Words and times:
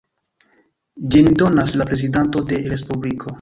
Ĝin 1.15 1.29
donas 1.41 1.75
la 1.83 1.87
prezidanto 1.91 2.43
de 2.51 2.61
respubliko. 2.73 3.29